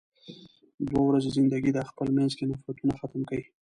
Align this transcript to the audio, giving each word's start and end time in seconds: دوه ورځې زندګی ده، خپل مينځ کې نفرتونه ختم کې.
دوه 0.87 1.01
ورځې 1.05 1.29
زندګی 1.37 1.71
ده، 1.75 1.81
خپل 1.91 2.07
مينځ 2.15 2.31
کې 2.37 2.43
نفرتونه 2.51 2.93
ختم 2.99 3.21
کې. 3.29 3.39